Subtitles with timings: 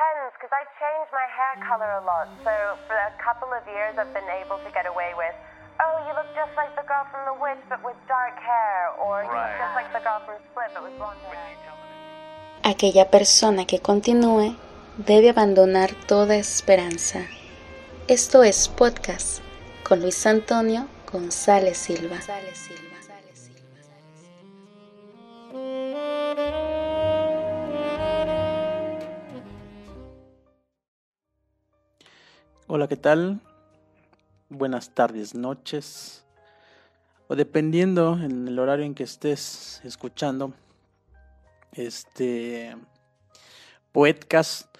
[0.00, 2.28] depends, because I change my hair color a lot.
[2.40, 2.52] So
[2.88, 5.36] for a couple of years, I've been able to get away with,
[5.80, 9.22] oh, you look just like the girl from The Witch, but with dark hair, or
[9.22, 11.44] you look just like the girl from Split, but with blonde hair.
[12.62, 14.56] Aquella persona que continúe
[14.96, 17.20] debe abandonar toda esperanza.
[18.06, 19.42] Esto es podcast
[19.82, 22.16] con Luis Antonio González Silva.
[32.72, 33.40] Hola, ¿qué tal?
[34.48, 36.24] Buenas tardes, noches.
[37.26, 40.54] O dependiendo en el horario en que estés escuchando
[41.72, 42.76] este
[43.90, 44.72] poetcast.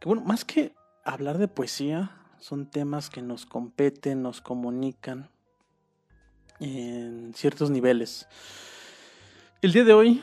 [0.00, 0.72] Que bueno, más que
[1.04, 5.28] hablar de poesía, son temas que nos competen, nos comunican
[6.60, 8.26] en ciertos niveles.
[9.60, 10.22] El día de hoy,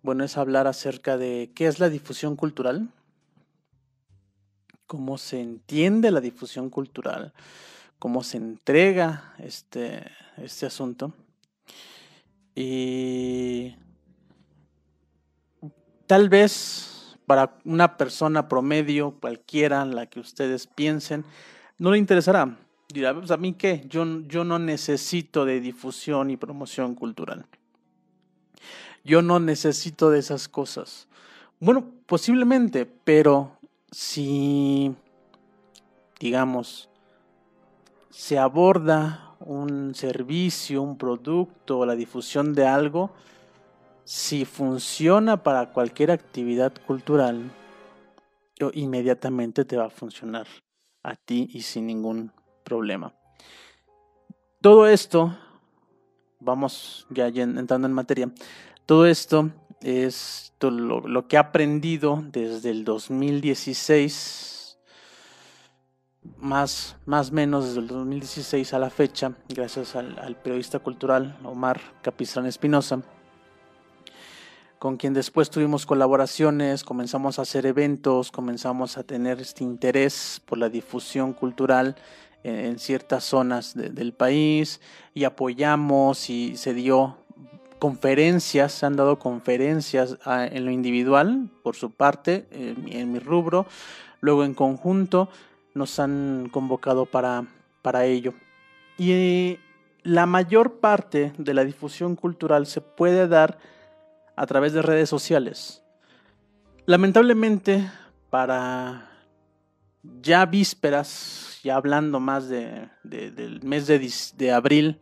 [0.00, 2.88] bueno, es hablar acerca de qué es la difusión cultural
[4.86, 7.32] cómo se entiende la difusión cultural,
[7.98, 11.12] cómo se entrega este, este asunto.
[12.54, 13.74] Y
[16.06, 21.24] tal vez para una persona promedio, cualquiera, la que ustedes piensen,
[21.78, 22.56] no le interesará.
[22.88, 27.46] Dirá, pues a mí qué, yo, yo no necesito de difusión y promoción cultural.
[29.04, 31.08] Yo no necesito de esas cosas.
[31.58, 33.55] Bueno, posiblemente, pero
[33.90, 34.94] si,
[36.18, 36.88] digamos,
[38.10, 43.10] se aborda un servicio, un producto o la difusión de algo,
[44.04, 47.50] si funciona para cualquier actividad cultural,
[48.72, 50.46] inmediatamente te va a funcionar
[51.02, 52.32] a ti y sin ningún
[52.64, 53.14] problema.
[54.60, 55.36] Todo esto,
[56.40, 58.30] vamos ya entrando en materia,
[58.86, 59.50] todo esto
[59.82, 64.78] es lo, que he aprendido desde el 2016,
[66.38, 72.46] más más menos desde el 2016 a la fecha, gracias al, periodista cultural Omar Capistrán
[72.46, 73.02] Espinosa,
[74.78, 80.58] con quien después tuvimos colaboraciones, comenzamos a hacer eventos, comenzamos a tener este interés por
[80.58, 81.96] la difusión cultural
[82.42, 84.80] en, ciertas zonas del país
[85.14, 87.18] y apoyamos y se dio
[87.86, 93.64] conferencias, se han dado conferencias ah, en lo individual, por su parte, en, mi rubro,
[94.20, 95.28] luego en conjunto
[95.72, 97.44] nos han convocado para,
[97.82, 98.34] para ello.
[98.98, 99.60] Y
[100.02, 103.58] la mayor parte de la difusión cultural se puede dar
[104.34, 105.84] a través de redes sociales.
[106.86, 107.88] Lamentablemente,
[108.30, 109.12] para
[110.22, 114.98] ya vísperas, ya hablando más de, del mes de, de abril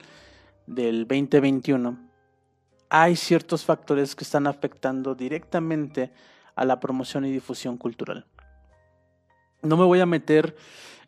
[0.66, 2.04] del 2021,
[2.96, 6.12] hay ciertos factores que están afectando directamente
[6.54, 8.24] a la promoción y difusión cultural.
[9.62, 10.54] No me voy a meter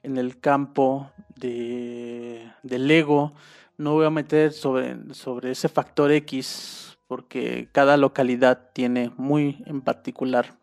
[0.02, 3.34] en el campo de, del ego,
[3.76, 9.80] no voy a meter sobre, sobre ese factor X, porque cada localidad tiene muy en
[9.80, 10.54] particular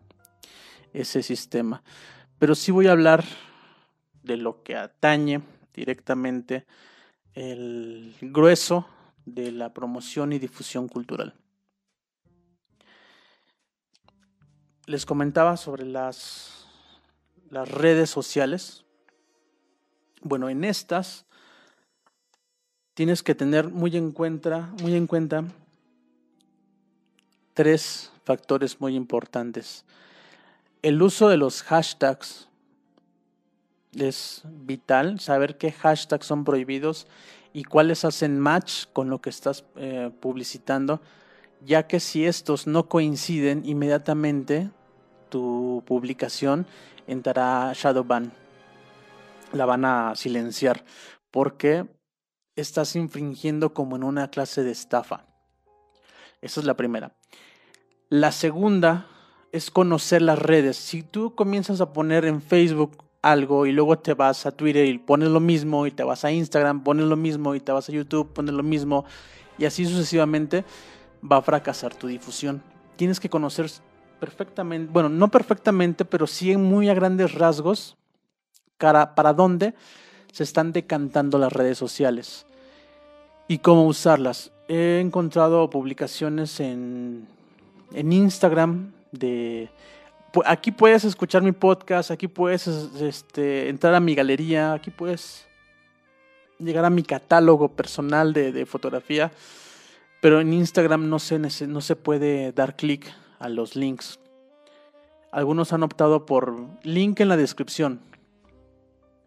[0.91, 1.83] ese sistema.
[2.37, 3.23] Pero sí voy a hablar
[4.23, 5.41] de lo que atañe
[5.73, 6.65] directamente
[7.33, 8.85] el grueso
[9.25, 11.33] de la promoción y difusión cultural.
[14.85, 16.67] Les comentaba sobre las,
[17.49, 18.83] las redes sociales.
[20.21, 21.25] Bueno, en estas
[22.93, 25.45] tienes que tener muy en cuenta, muy en cuenta
[27.53, 29.85] tres factores muy importantes.
[30.81, 32.49] El uso de los hashtags
[33.95, 37.07] es vital, saber qué hashtags son prohibidos
[37.53, 41.01] y cuáles hacen match con lo que estás eh, publicitando,
[41.61, 44.71] ya que si estos no coinciden, inmediatamente
[45.29, 46.65] tu publicación
[47.07, 48.33] entrará a shadow ban.
[49.53, 50.83] La van a silenciar
[51.29, 51.85] porque
[52.55, 55.25] estás infringiendo como en una clase de estafa.
[56.41, 57.15] Esa es la primera.
[58.09, 59.07] La segunda
[59.51, 60.77] es conocer las redes.
[60.77, 64.99] Si tú comienzas a poner en Facebook algo y luego te vas a Twitter y
[64.99, 67.91] pones lo mismo y te vas a Instagram, pones lo mismo y te vas a
[67.91, 69.05] YouTube, pones lo mismo
[69.57, 70.63] y así sucesivamente,
[71.29, 72.61] va a fracasar tu difusión.
[72.97, 73.71] Tienes que conocer
[74.19, 77.97] perfectamente, bueno, no perfectamente, pero sí en muy a grandes rasgos
[78.77, 79.73] para, dónde
[80.31, 82.45] se están decantando las redes sociales
[83.47, 84.51] y cómo usarlas.
[84.67, 87.27] He encontrado publicaciones en,
[87.93, 89.69] en Instagram de
[90.45, 95.47] aquí puedes escuchar mi podcast, aquí puedes este, entrar a mi galería, aquí puedes
[96.59, 99.31] llegar a mi catálogo personal de, fotografía,
[100.21, 104.19] pero en Instagram no se, no se puede dar clic a los links.
[105.31, 106.53] Algunos han optado por
[106.83, 107.99] link en la descripción.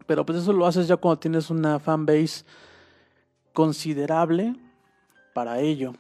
[0.07, 2.45] Pero pues eso lo haces ya cuando tienes una fanbase
[3.53, 4.55] considerable
[5.35, 5.95] para ello.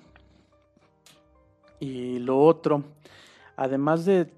[1.80, 2.84] Y lo otro,
[3.56, 4.30] además de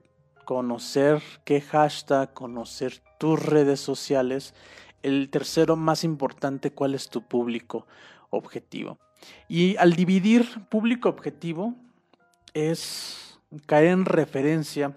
[0.49, 4.55] conocer qué hashtag, conocer tus redes sociales,
[5.03, 7.87] el tercero más importante, cuál es tu público
[8.31, 8.97] objetivo.
[9.47, 11.75] Y al dividir público objetivo
[12.55, 14.97] es caer en referencia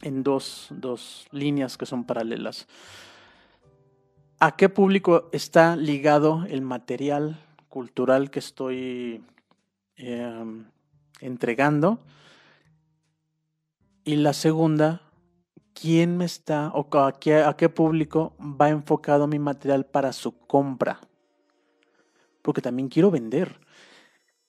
[0.00, 2.66] en dos, dos líneas que son paralelas.
[4.40, 9.22] ¿A qué público está ligado el material cultural que estoy
[9.96, 10.64] em,
[11.20, 12.00] entregando?
[14.08, 15.02] Y la segunda,
[15.74, 20.98] ¿quién me está o a qué, público va enfocado mi material para su compra?
[22.40, 23.60] Porque también quiero vender.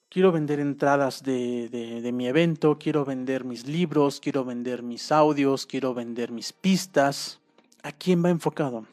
[0.07, 5.93] Quiero vender entradas de mi evento, quiero vender mis libros, quiero vender mis audios, quiero
[5.93, 7.41] vender mis pistas.
[7.83, 8.85] ¿A quién va enfocado?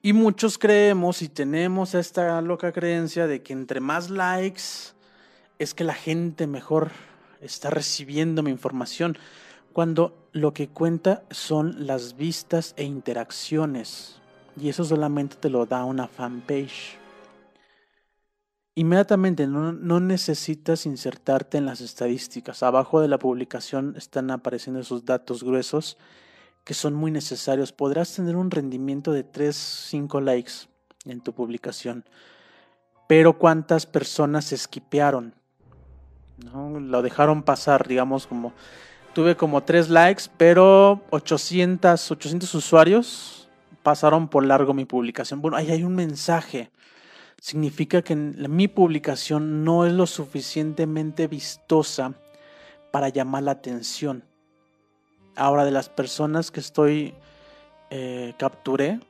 [0.00, 4.94] Y muchos creemos y tenemos esta loca creencia de que entre más likes
[5.58, 6.92] es que la gente mejor
[7.40, 9.16] está recibiendo mi información,
[9.72, 14.20] cuando lo que cuenta son las vistas e interacciones.
[14.56, 16.98] Y eso solamente te lo da una fanpage.
[18.74, 22.62] Inmediatamente no, no, necesitas insertarte en las estadísticas.
[22.62, 25.98] Abajo de la publicación están apareciendo esos datos gruesos
[26.64, 27.72] que son muy necesarios.
[27.72, 30.52] Podrás tener un rendimiento de 3, 5 likes
[31.04, 32.04] en tu publicación.
[33.08, 35.34] Pero ¿cuántas personas esquipearon?
[36.44, 36.80] ¿No?
[36.80, 38.52] Lo dejaron pasar, digamos, como...
[39.12, 43.48] Tuve como 3 likes, pero 800, 800 usuarios
[43.82, 45.42] pasaron por largo mi publicación.
[45.42, 46.70] Bueno, ahí hay un mensaje.
[47.40, 52.14] Significa que mi publicación no es lo suficientemente vistosa
[52.92, 54.22] para llamar la atención.
[55.34, 57.14] Ahora, de las personas que estoy
[57.90, 59.00] eh, capturé,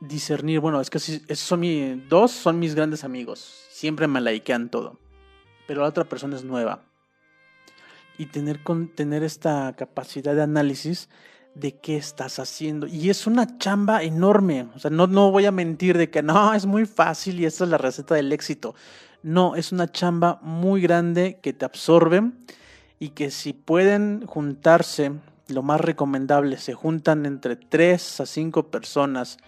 [0.00, 4.70] discernir, bueno, es que esos son mi, dos son mis grandes amigos, siempre me likean
[4.70, 4.98] todo,
[5.70, 6.80] pero la otra persona es nueva.
[8.18, 8.58] Y tener,
[8.96, 11.08] tener esta capacidad de análisis
[11.54, 12.88] de qué estás haciendo.
[12.88, 14.66] Y es una chamba enorme.
[14.74, 17.62] O sea, no, no voy a mentir de que no, es muy fácil y esta
[17.62, 18.74] es la receta del éxito.
[19.22, 22.32] No, es una chamba muy grande que te absorbe
[22.98, 25.12] y que si pueden juntarse,
[25.46, 29.38] lo más recomendable, se juntan entre 3 a 5 personas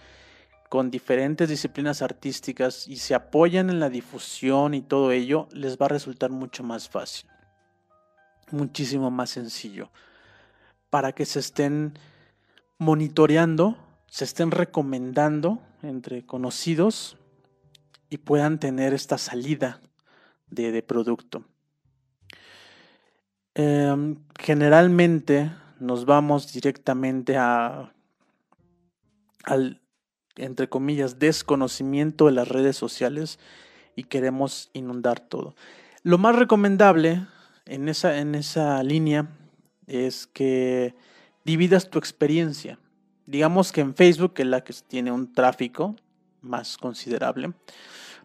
[0.73, 5.85] con diferentes disciplinas artísticas y se apoyan en la difusión y todo ello, les va
[5.85, 7.29] a resultar mucho más fácil,
[8.49, 9.91] muchísimo más sencillo,
[10.89, 11.93] para que se estén
[12.79, 13.77] monitoreando,
[14.07, 17.17] se estén recomendando entre conocidos
[18.09, 19.79] y puedan tener esta salida
[20.47, 21.45] de, producto.
[23.53, 27.93] Eh, generalmente nos vamos directamente a,
[29.43, 29.82] al,
[30.37, 33.39] entre comillas, desconocimiento de las redes sociales
[33.95, 35.55] y queremos inundar todo.
[36.03, 37.25] Lo más recomendable
[37.65, 39.29] en esa, en esa línea
[39.87, 40.95] es que
[41.45, 42.79] dividas tu experiencia.
[43.25, 45.95] Digamos que en Facebook, que es la que tiene un tráfico
[46.41, 47.53] más considerable,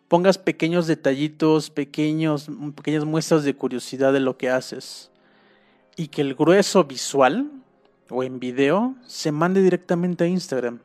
[0.09, 5.11] pongas pequeños detallitos, pequeños, pequeñas muestras de curiosidad de lo que haces
[5.97, 7.51] y que el grueso visual
[8.11, 10.81] o en video se mande directamente a Instagram.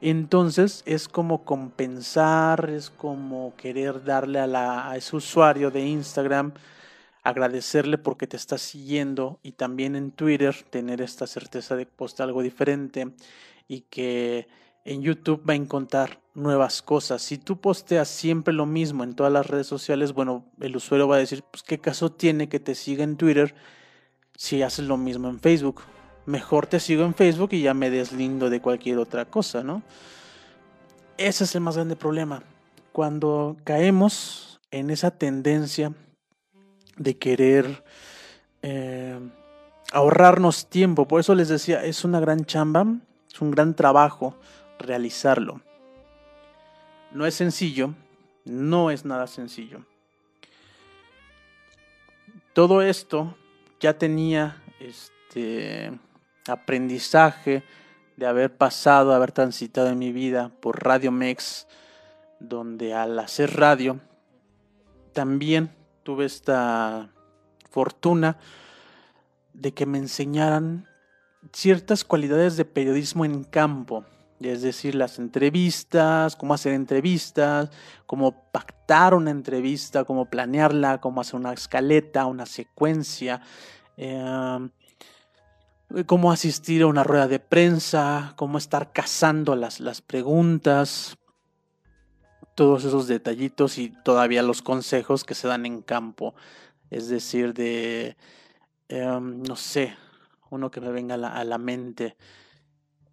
[0.00, 6.52] Entonces es como compensar, es como querer darle a, la, ese usuario de Instagram,
[7.22, 12.42] agradecerle porque te está siguiendo y también en Twitter tener esta certeza de que algo
[12.42, 13.12] diferente
[13.68, 14.48] y que
[14.84, 17.22] en YouTube va a encontrar nuevas cosas.
[17.22, 21.16] Si tú posteas siempre lo mismo en todas las redes sociales, bueno, el usuario va
[21.16, 23.54] a decir, pues qué caso tiene que te siga en Twitter
[24.36, 25.82] si haces lo mismo en Facebook.
[26.26, 29.82] Mejor te sigo en Facebook y ya me deslindo de cualquier otra cosa, ¿no?
[31.18, 32.42] Ese es el más grande problema.
[32.92, 35.92] Cuando caemos en esa tendencia
[36.96, 37.84] de querer
[38.62, 39.18] eh,
[39.92, 42.86] ahorrarnos tiempo, por eso les decía, es una gran chamba,
[43.32, 44.36] es un gran trabajo
[44.78, 45.60] realizarlo.
[47.10, 47.94] No es sencillo,
[48.44, 49.84] no es nada sencillo.
[52.52, 53.34] Todo esto
[53.80, 55.92] ya tenía este
[56.48, 57.62] aprendizaje
[58.16, 61.66] de haber pasado, haber transitado en mi vida por Radio Mex,
[62.40, 64.00] donde al hacer radio
[65.12, 65.70] también
[66.02, 67.10] tuve esta
[67.70, 68.38] fortuna
[69.52, 70.88] de que me enseñaran
[71.52, 74.04] ciertas cualidades de periodismo en campo,
[74.40, 77.70] es decir, las entrevistas, cómo hacer entrevistas,
[78.06, 83.40] cómo pactar una entrevista, cómo planearla, cómo hacer una escaleta, una secuencia,
[83.96, 84.68] eh,
[86.06, 91.16] cómo asistir a una rueda de prensa, cómo estar cazando las, las preguntas,
[92.54, 96.34] todos esos detallitos y todavía los consejos que se dan en campo.
[96.90, 98.16] Es decir, de,
[98.88, 99.96] em, no sé,
[100.50, 102.16] uno que me venga a la, mente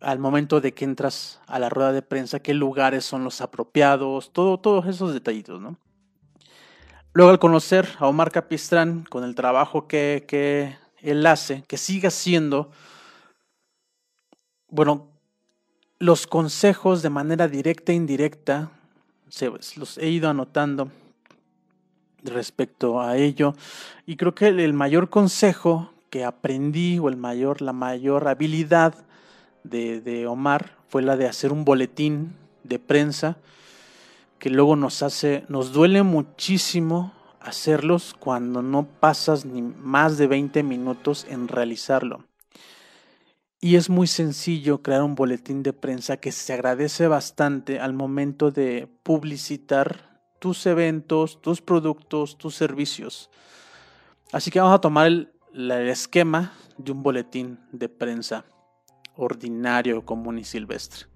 [0.02, 4.32] al momento de que entras a la rueda de prensa, qué lugares son los apropiados,
[4.34, 5.78] todo, todos esos detallitos, ¿no?
[7.14, 12.10] Luego al conocer a Omar Capistrán con el trabajo que, que él hace, que siga
[12.10, 12.72] haciendo,
[14.70, 15.08] bueno,
[16.00, 18.72] los consejos de manera directa e indirecta,
[19.30, 20.92] se, los he ido anotando
[22.24, 23.56] respecto a ello,
[24.06, 28.96] y creo que el mayor consejo que aprendí o el mayor, la mayor habilidad
[29.64, 33.38] de, de Omar fue la de hacer un boletín de prensa
[34.40, 40.64] que luego nos hace, nos duele muchísimo hacerlos cuando no pasas ni más de 20
[40.64, 42.26] minutos en realizarlo.
[43.62, 48.52] Y es muy sencillo crear un boletín de prensa que se agradece bastante al momento
[48.52, 53.30] de publicitar tus eventos, tus productos, tus servicios.
[54.32, 55.32] Así que vamos a tomar el,
[55.90, 58.46] esquema de un boletín de prensa
[59.18, 61.08] ordinario, común y silvestre.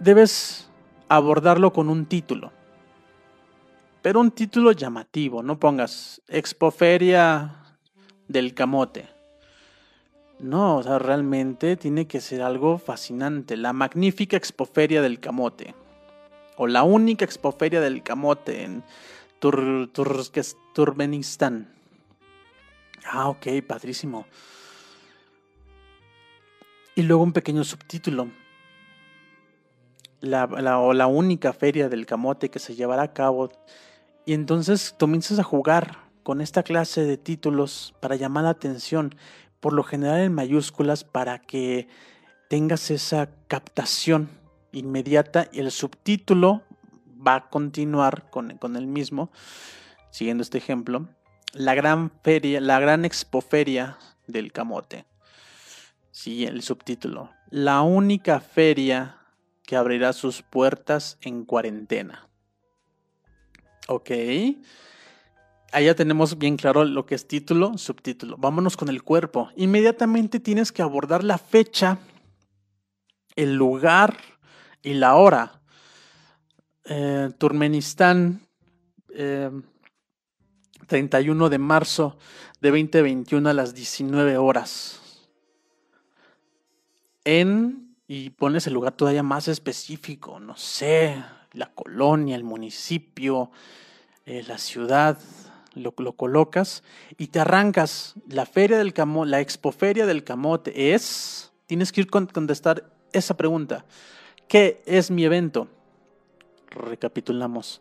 [0.00, 0.68] Debes
[1.08, 2.50] abordarlo con un título
[4.02, 7.78] pero un título llamativo, no pongas Expoferia
[8.28, 9.08] del Camote.
[10.40, 13.56] No, o sea, realmente tiene que ser algo fascinante.
[13.56, 15.74] La magnífica Expoferia del Camote.
[16.56, 18.82] O la única Expoferia del Camote en
[19.38, 19.88] Tur
[20.74, 21.72] Turkmenistán.
[23.04, 24.26] Ah, ok, padrísimo.
[26.96, 28.28] Y luego un pequeño subtítulo
[30.22, 33.50] la, o la única feria del camote que se llevará a cabo.
[34.24, 39.14] Y entonces comienzas a jugar con esta clase de títulos para llamar la atención,
[39.60, 41.88] por lo general en mayúsculas, para que
[42.48, 44.28] tengas esa captación
[44.72, 46.62] inmediata y el subtítulo
[47.26, 49.30] va a continuar con, el mismo,
[50.10, 51.08] siguiendo este ejemplo.
[51.52, 55.04] La gran feria, la gran expoferia del camote.
[56.10, 57.30] Sí, el subtítulo.
[57.50, 59.18] La única feria
[59.64, 62.28] que abrirá sus puertas en cuarentena.
[63.88, 64.10] Ok.
[65.72, 68.36] Allá tenemos bien claro lo que es título, subtítulo.
[68.36, 69.50] Vámonos con el cuerpo.
[69.56, 71.98] Inmediatamente tienes que abordar la fecha,
[73.36, 74.18] el lugar
[74.82, 75.62] y la hora.
[76.84, 78.46] Eh, Turmenistán,
[80.86, 82.18] 31 eh, de marzo
[82.60, 85.00] de 2021 a las 19 horas.
[87.24, 93.50] En y pones el lugar todavía más específico, no sé, la colonia, el municipio,
[94.26, 95.18] eh, la ciudad,
[95.74, 96.82] lo, lo, colocas
[97.18, 98.14] y te arrancas.
[98.28, 103.36] La feria del camote, la expoferia del camote es, tienes que ir a contestar esa
[103.36, 103.84] pregunta.
[104.48, 105.68] ¿Qué es mi evento?
[106.70, 107.80] Recapitulamos.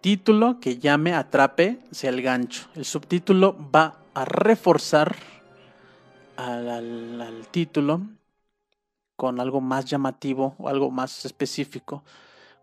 [0.00, 2.68] Título que llame, atrape, sea el gancho.
[2.74, 5.16] El subtítulo va a reforzar
[6.36, 8.02] al, al título
[9.16, 12.04] con algo más llamativo o algo más específico,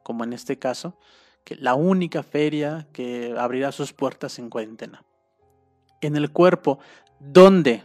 [0.03, 0.97] como en este caso,
[1.43, 5.03] que la única feria que abrirá sus puertas en cuarentena.
[6.01, 6.79] En el cuerpo,
[7.19, 7.83] ¿dónde?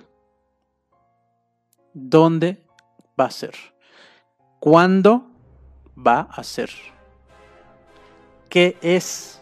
[1.95, 2.63] ¿Dónde
[3.19, 3.55] va a ser?
[4.61, 5.31] ¿Cuándo
[5.97, 6.71] va a ser?
[8.49, 9.41] ¿Qué es?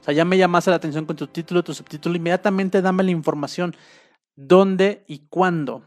[0.00, 3.10] O sea, ya me llamaste la atención con tu título, tu subtítulo, inmediatamente dame la
[3.10, 3.74] información.
[4.34, 5.82] ¿Dónde y cuándo?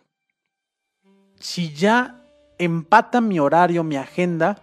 [1.39, 2.19] Si ya
[2.57, 4.61] empata mi horario, mi agenda.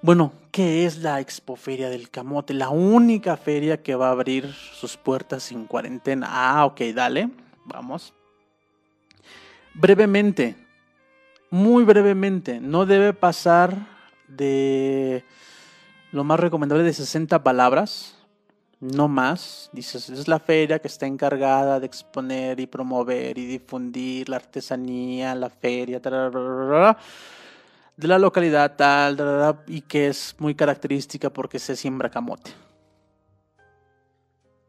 [0.00, 2.54] Bueno, ¿qué es la Expoferia del Camote?
[2.54, 6.28] La única feria que va a abrir sus puertas sin cuarentena.
[6.30, 7.30] Ah, ok, dale,
[7.64, 8.14] vamos.
[9.74, 10.56] Brevemente,
[11.50, 13.74] muy brevemente, no debe pasar
[14.28, 15.24] de
[16.12, 18.18] lo más recomendable de 60 palabras
[18.80, 19.70] no más.
[19.72, 25.34] Dices, es la feria que está encargada de exponer y promover y difundir la artesanía,
[25.34, 26.00] la feria,
[27.98, 32.52] de la localidad tal, y que es muy característica porque se siembra camote.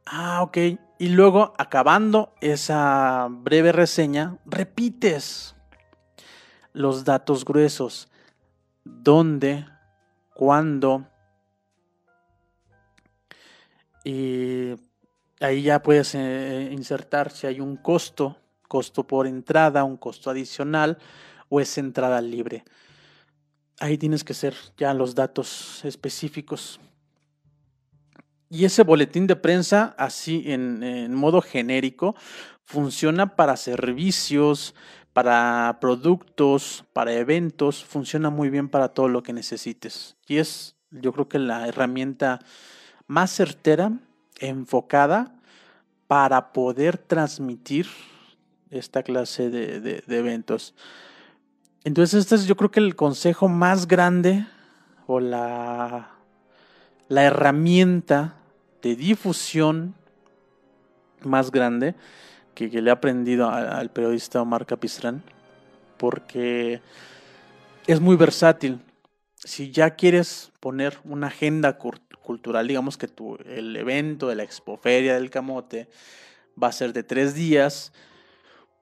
[0.08, 0.58] Ah, ok.
[0.98, 5.56] Y luego, acabando esa breve reseña, repites
[6.74, 8.10] los datos gruesos.
[8.84, 9.68] ¿Dónde?
[10.34, 11.06] ¿Cuándo?
[14.04, 14.74] Y
[15.40, 20.98] ahí ya puedes eh, insertar si hay un costo, costo por entrada, un costo adicional
[21.48, 22.64] o es entrada libre.
[23.80, 26.80] Ahí tienes que ser ya los datos específicos.
[28.50, 32.16] Y ese boletín de prensa, así en, modo genérico,
[32.66, 34.74] funciona para servicios,
[35.14, 40.18] para productos, para eventos, funciona muy bien para todo lo que necesites.
[40.28, 42.40] Y es, yo creo que la herramienta
[43.08, 43.92] más certera,
[44.40, 45.36] enfocada
[46.08, 47.88] para poder transmitir
[48.72, 50.74] esta clase de, eventos.
[51.84, 54.46] Entonces, este es yo creo que el consejo más grande
[55.08, 56.12] o la,
[57.08, 58.36] la herramienta
[58.82, 59.96] de difusión
[61.24, 61.96] más grande
[62.54, 65.24] que, le he aprendido al periodista Omar Capistrán,
[65.98, 66.82] porque
[67.88, 68.80] es muy versátil.
[69.36, 75.16] Si ya quieres poner una agenda cultural, digamos que tu, el evento de la expoferia
[75.16, 75.90] del camote
[76.62, 77.94] va a ser de tres días,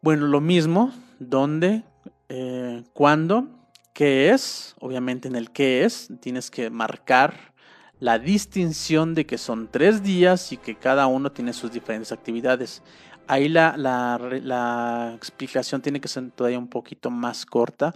[0.01, 1.83] bueno, lo mismo, ¿dónde?
[2.29, 3.47] Eh, ¿Cuándo?
[3.93, 4.75] ¿Qué es?
[4.79, 7.53] Obviamente en el qué es tienes que marcar
[7.99, 12.83] la distinción de que son tres días y que cada uno tiene sus diferentes actividades.
[13.27, 17.95] Ahí la, explicación tiene que ser todavía un poquito más corta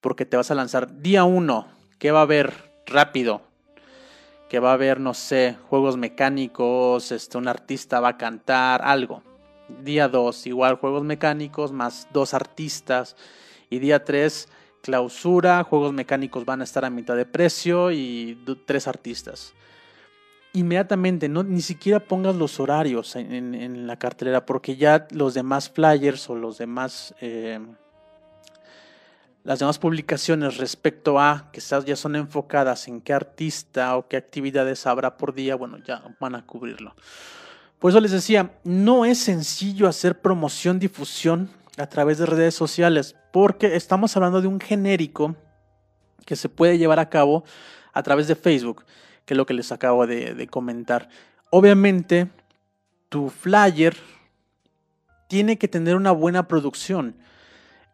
[0.00, 1.66] porque te vas a lanzar día uno,
[1.98, 2.72] ¿qué va a haber?
[2.86, 3.42] Rápido.
[4.48, 9.22] Que va a haber, no sé, juegos mecánicos, este, un artista va a cantar, algo.
[9.82, 13.16] Día 2, igual juegos mecánicos más dos artistas.
[13.72, 14.48] Y día 3,
[14.82, 19.54] clausura, juegos mecánicos van a estar a mitad de precio y tres artistas
[20.52, 26.28] inmediatamente, no, ni siquiera pongas los horarios en, la cartelera, porque ya los demás flyers
[26.28, 27.58] o los demás, eh,
[29.44, 34.86] las demás publicaciones respecto a que ya son enfocadas en qué artista o qué actividades
[34.86, 36.94] habrá por día, bueno, ya van a cubrirlo.
[37.78, 43.16] Por eso les decía, no es sencillo hacer promoción, difusión a través de redes sociales,
[43.32, 45.36] porque estamos hablando de un genérico
[46.26, 47.44] que se puede llevar a cabo
[47.92, 48.84] a través de Facebook
[49.24, 51.08] que es lo que les acabo de, comentar.
[51.50, 52.28] Obviamente,
[53.08, 53.96] tu flyer
[55.28, 57.16] tiene que tener una buena producción.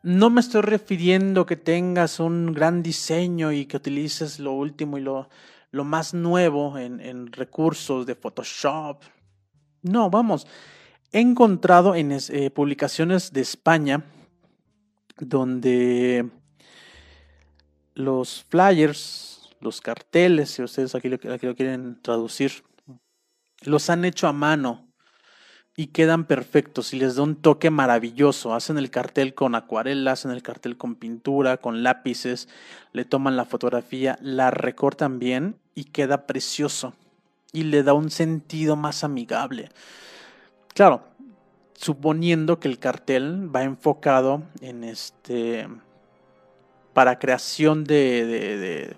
[0.02, 5.02] No me estoy refiriendo que tengas un gran diseño y que utilices lo último y
[5.02, 5.28] lo,
[5.70, 9.02] lo más nuevo en, recursos de Photoshop.
[9.82, 10.46] No, vamos.
[11.12, 14.04] He encontrado en eh, publicaciones de España
[15.18, 16.28] donde
[17.94, 22.64] los flyers los carteles, si ustedes aquí lo, quieren traducir,
[23.62, 24.86] los han hecho a mano
[25.76, 28.54] y quedan perfectos y les da un toque maravilloso.
[28.54, 32.48] Hacen el cartel con acuarela, hacen el cartel con pintura, con lápices,
[32.92, 36.94] le toman la fotografía, la recortan bien y queda precioso
[37.52, 39.70] y le da un sentido más amigable.
[40.78, 41.02] Claro,
[41.74, 45.66] suponiendo que el cartel va enfocado en este
[46.92, 48.96] para creación de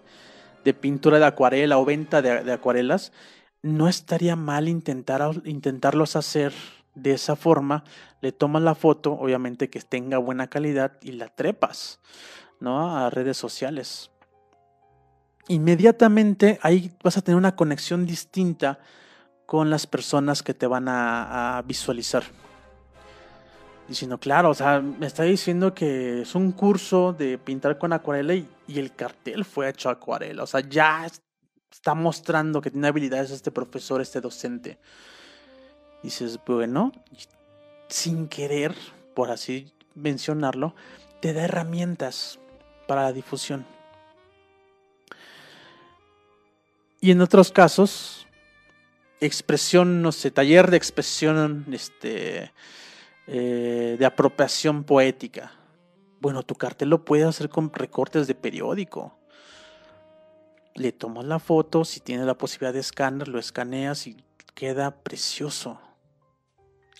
[0.65, 3.13] de pintura de acuarela o venta de, acuarelas,
[3.63, 6.53] no estaría mal intentar, intentarlos hacer
[6.95, 7.85] de esa forma.
[8.21, 12.01] Le tomas la foto, obviamente que tenga buena calidad y la trepas,
[12.61, 12.95] ¿no?
[12.95, 14.11] A redes sociales.
[15.49, 18.79] Inmediatamente ahí vas a tener una conexión distinta
[19.51, 22.23] con las personas que te van a visualizar
[23.91, 28.35] diciendo, claro, o sea, me está diciendo que es un curso de pintar con acuarela
[28.35, 30.45] y, el cartel fue hecho acuarela.
[30.45, 31.07] O sea, ya
[31.73, 34.79] está mostrando que tiene habilidades este profesor, este docente.
[36.05, 36.93] Dices, bueno,
[37.89, 38.77] sin querer,
[39.13, 40.77] por así mencionarlo,
[41.21, 42.39] te da herramientas
[42.87, 43.67] para la difusión.
[47.01, 48.29] Y en otros casos,
[49.21, 52.53] expresión, no sé, taller de expresión, este,
[53.27, 55.53] eh, de apropiación poética.
[56.21, 59.19] Bueno, tu cartel lo puedes hacer con recortes de periódico.
[60.75, 64.17] Le tomas la foto, si tienes la posibilidad de escáner, lo escaneas y
[64.55, 65.81] queda precioso.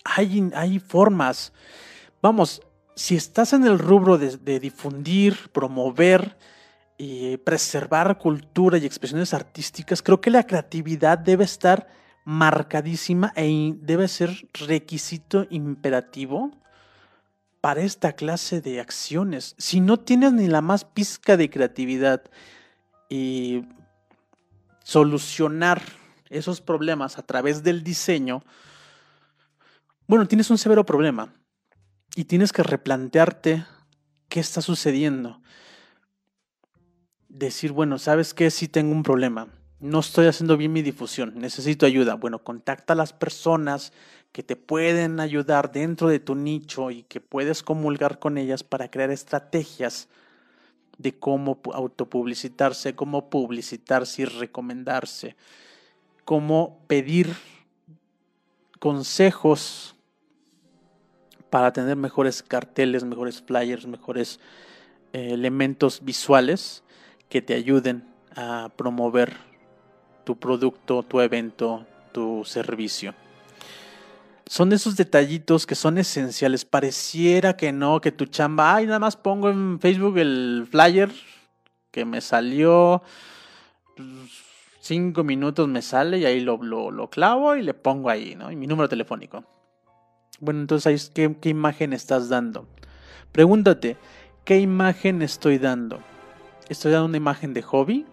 [0.03, 1.53] Hay, hay formas.
[2.21, 2.61] Vamos,
[2.95, 6.37] si estás en el rubro de, de difundir, promover
[6.97, 14.07] y preservar cultura y expresiones artísticas, creo que la creatividad debe estar marcadísima e debe
[14.07, 16.51] ser requisito imperativo
[17.61, 19.55] para esta clase de acciones.
[19.57, 22.23] Si no tienes ni la más pizca de creatividad
[23.09, 23.65] y
[24.83, 25.81] solucionar
[26.29, 28.43] esos problemas a través del diseño,
[30.07, 31.33] bueno, tienes un severo problema
[32.15, 33.65] y tienes que replantearte
[34.27, 35.41] qué está sucediendo.
[37.29, 38.51] Decir, bueno, ¿sabes qué?
[38.51, 39.47] Sí tengo un problema
[39.81, 42.13] no estoy haciendo bien mi difusión, necesito ayuda.
[42.13, 43.91] Bueno, contacta a las personas
[44.31, 48.89] que te pueden ayudar dentro de tu nicho y que puedes comulgar con ellas para
[48.89, 50.07] crear estrategias
[50.99, 55.35] de cómo autopublicitarse, cómo publicitarse y recomendarse.
[56.23, 57.35] cómo pedir
[58.79, 59.95] consejos
[61.49, 64.39] para tener mejores carteles, mejores flyers, mejores
[65.11, 66.83] eh, elementos visuales
[67.27, 69.50] que te ayuden a promover
[70.23, 73.13] tu producto, tu evento, tu servicio.
[74.45, 76.65] Son esos detallitos que son esenciales.
[76.65, 81.09] Pareciera que no, que tu chamba, ay, nada más pongo en Facebook el flyer
[81.89, 83.01] que me salió.
[84.81, 88.51] Cinco minutos me sale y ahí lo, lo, clavo y le pongo ahí, ¿no?
[88.51, 89.45] Y mi número telefónico.
[90.39, 92.67] Bueno, entonces, ¿qué, ¿qué imagen estás dando?
[93.31, 93.95] Pregúntate,
[94.43, 95.99] ¿qué imagen estoy dando?
[96.67, 98.05] ¿Estoy dando una imagen de hobby?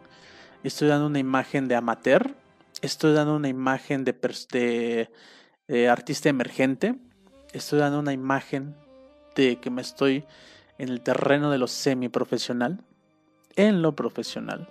[0.68, 2.34] ¿Estoy dando una imagen de amateur?
[2.82, 5.08] ¿Estoy dando una imagen de,
[5.66, 6.94] de artista emergente?
[7.54, 8.76] ¿Estoy dando una imagen
[9.34, 10.26] de que me estoy
[10.76, 12.82] en el terreno de lo semiprofesional?
[13.56, 14.68] En lo profesional.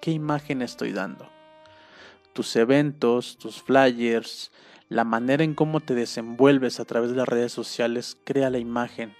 [0.00, 1.28] ¿Qué imagen estoy dando?
[2.32, 4.52] Tus eventos, tus flyers,
[4.88, 9.14] la manera en cómo te desenvuelves a través de las redes sociales crea la imagen.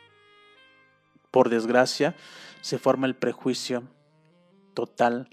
[1.30, 2.14] Por desgracia,
[2.62, 3.82] se forma el prejuicio
[4.72, 5.28] total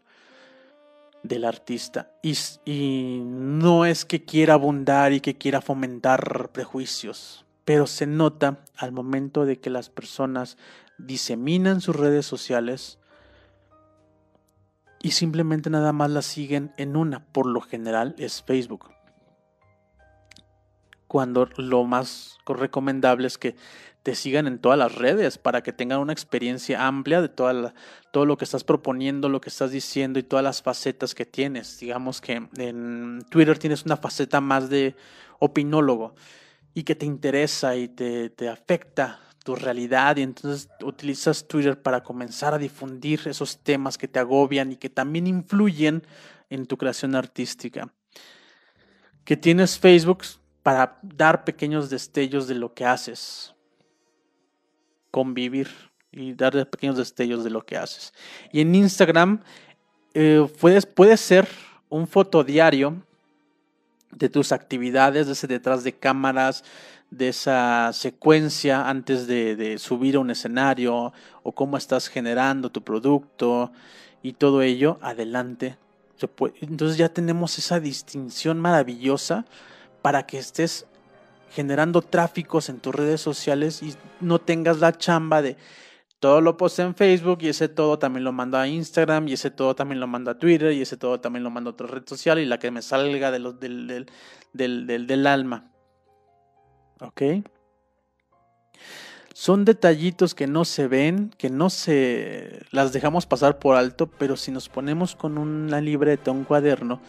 [1.24, 2.12] del artista.
[2.22, 8.64] Y, y, no es que quiera abundar y que quiera fomentar prejuicios, pero se nota
[8.76, 10.58] al momento de que las personas
[10.98, 13.00] diseminan sus redes sociales
[15.02, 18.92] y simplemente nada más la siguen en una, por lo general es Facebook.
[21.08, 23.56] Cuando lo más recomendable es que
[24.04, 27.74] te sigan en todas las redes para que tengan una experiencia amplia de toda
[28.12, 31.80] todo lo que estás proponiendo, lo que estás diciendo y todas las facetas que tienes.
[31.80, 34.96] Digamos que en Twitter tienes una faceta más de
[35.40, 36.16] opinólogo
[36.74, 42.04] y que te interesa y te, te afecta tu realidad y entonces utilizas Twitter para
[42.04, 46.04] comenzar a difundir esos temas que te agobian y que también influyen
[46.50, 47.92] en tu creación artística.
[49.24, 50.24] Que tienes Facebook
[50.64, 53.56] para dar pequeños destellos de lo que haces.
[55.12, 55.70] Convivir
[56.12, 58.14] y dar pequeños destellos de lo que haces.
[58.52, 59.42] Y en Instagram
[60.14, 61.48] eh, puedes, puede ser
[61.90, 63.02] un fotodiario
[64.12, 66.64] de tus actividades, de ese detrás de cámaras,
[67.10, 73.72] de esa secuencia antes de, subir a un escenario o cómo estás generando tu producto
[74.24, 75.78] y todo ello, adelante.
[76.62, 79.46] Entonces ya tenemos esa distinción maravillosa
[80.02, 80.86] para que estés
[81.52, 85.58] generando tráficos en tus redes sociales y no tengas la chamba de
[86.22, 89.50] todo lo posté en Facebook y ese todo también lo mando a Instagram y ese
[89.50, 92.04] todo también lo mando a Twitter y ese todo también lo mando a otra red
[92.06, 93.88] social y la que me salga de los, del,
[94.54, 95.72] del, del, del alma.
[97.00, 97.22] ¿Ok?
[99.34, 104.38] Son detallitos que no se ven, que no se las dejamos pasar por alto, pero
[104.38, 107.02] si nos ponemos con una libreta, un cuaderno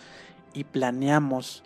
[0.54, 1.62] y planeamos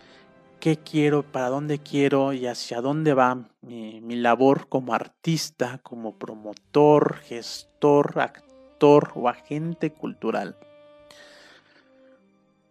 [0.59, 7.17] qué quiero, para dónde quiero y hacia dónde va mi, labor como artista, como promotor,
[7.17, 10.55] gestor, actor o agente cultural.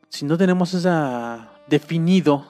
[0.08, 2.46] Si no tenemos esa definido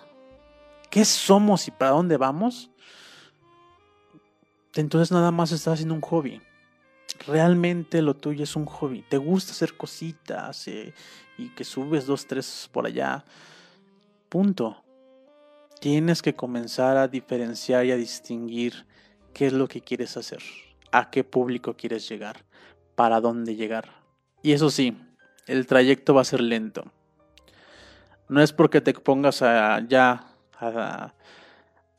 [0.91, 2.71] qué somos y para dónde vamos,
[4.75, 6.41] entonces nada más estás haciendo un hobby.
[7.27, 9.03] Realmente lo tuyo es un hobby.
[9.03, 10.93] Te gusta hacer cositas eh,
[11.39, 13.25] y que subes dos, tres por allá.
[14.29, 14.86] Punto.
[15.87, 18.87] Tienes que comenzar a diferenciar y a distinguir
[19.33, 20.43] qué es lo que quieres hacer,
[20.91, 22.45] a qué público quieres llegar,
[22.97, 24.03] para dónde llegar.
[24.43, 25.01] Y eso sí,
[25.47, 26.91] el trayecto va a ser lento.
[28.29, 30.27] No es porque te pongas a, ya
[30.59, 31.15] a,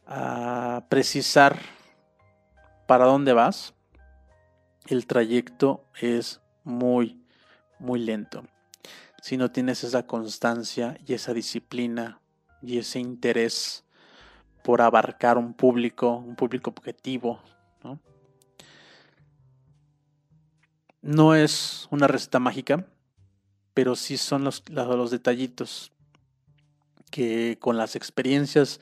[0.05, 1.57] a precisar
[2.87, 3.73] para dónde vas,
[4.87, 7.23] el trayecto es muy,
[7.79, 8.43] muy lento.
[9.21, 12.19] Si no tienes esa constancia y esa disciplina
[12.61, 13.83] y ese interés
[14.63, 17.41] por abarcar un público, un público objetivo,
[17.83, 17.99] ¿no?
[21.01, 22.85] No es una receta mágica,
[23.73, 25.91] pero sí son los, los detallitos
[27.11, 28.81] que con las experiencias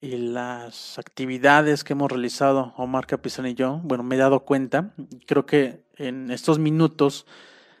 [0.00, 4.94] y las actividades que hemos realizado Omar Capizán y yo, bueno, me he dado cuenta,
[5.26, 7.26] creo que en estos minutos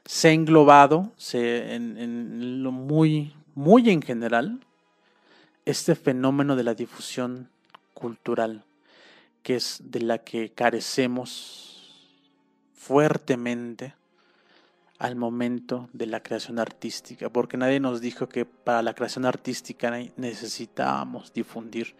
[0.04, 4.66] se ha englobado se, en, lo muy, muy en general
[5.64, 7.50] este fenómeno de la difusión
[7.94, 8.64] cultural,
[9.42, 11.70] que es de la que carecemos
[12.74, 13.94] fuertemente
[14.98, 19.90] al momento de la creación artística, porque nadie nos dijo que para la creación artística
[20.16, 21.94] necesitábamos difundir.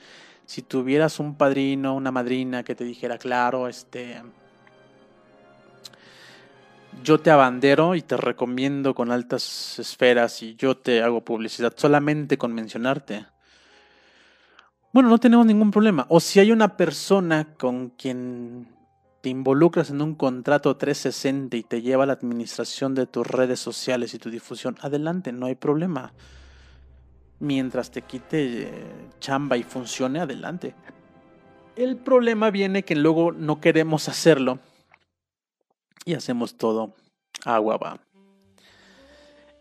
[0.44, 4.20] Si tuvieras un padrino, una madrina que te dijera, claro, este,
[7.03, 12.37] yo te abandero y te recomiendo con altas esferas y yo te hago publicidad solamente
[12.37, 13.27] con mencionarte.
[14.92, 16.07] Bueno, no tenemos ningún problema.
[16.09, 18.68] O si hay una persona con quien
[19.20, 23.61] te involucras en un contrato 360 y te lleva a la administración de tus redes
[23.61, 26.12] sociales y tu difusión, adelante, no hay problema.
[27.38, 28.85] Mientras te quite eh,
[29.20, 30.74] chamba y funcione, adelante.
[31.76, 34.59] El problema viene que luego no queremos hacerlo
[36.05, 36.94] y hacemos todo
[37.44, 38.00] agua va.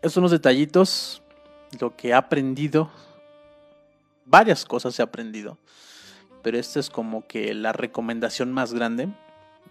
[0.02, 1.22] Esos son los detallitos,
[1.78, 2.90] lo que he aprendido.
[4.30, 5.58] Varias cosas he aprendido,
[6.44, 9.08] pero esta es como que la recomendación más grande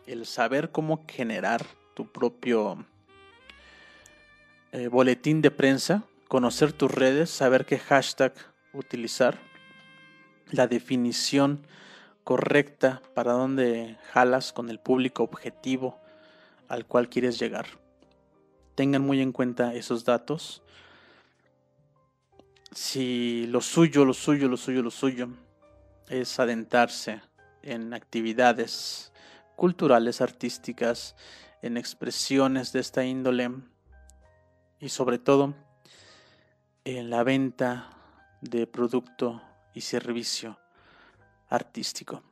[0.05, 2.85] el saber cómo generar tu propio
[4.73, 8.33] eh, boletín de prensa, conocer tus redes, saber qué hashtag
[8.73, 9.39] utilizar,
[10.51, 11.65] la definición
[12.25, 16.01] correcta para dónde jalas con el público objetivo
[16.67, 17.65] al cual quieres llegar.
[18.75, 20.61] Tengan muy en cuenta esos datos.
[22.71, 25.29] Si lo suyo, lo suyo, lo suyo, lo suyo
[26.07, 27.21] es adentrarse
[27.61, 29.11] en actividades
[29.55, 31.15] culturales, artísticas,
[31.61, 33.51] en expresiones de esta índole
[34.79, 35.55] y sobre todo
[36.85, 37.89] en la venta
[38.41, 39.41] de producto
[39.73, 40.57] y servicio
[41.49, 42.23] artístico.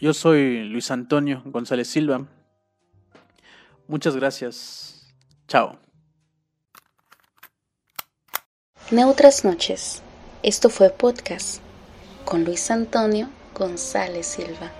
[0.00, 2.26] Yo soy Luis Antonio González Silva.
[3.88, 5.12] Muchas gracias.
[5.48, 5.87] Chao.
[8.90, 10.00] Neutras noches.
[10.42, 11.60] Esto fue podcast
[12.24, 14.72] con Luis Antonio González Silva.